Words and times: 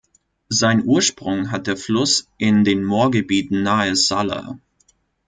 Seinen 0.49 0.83
Ursprung 0.87 1.51
hat 1.51 1.67
der 1.67 1.77
Fluss 1.77 2.27
in 2.39 2.63
den 2.63 2.83
Moorgebieten 2.83 3.61
nahe 3.61 3.95
Salla. 3.95 4.57